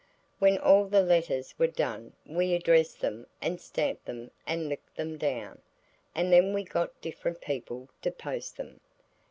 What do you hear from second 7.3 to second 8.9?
people to post them.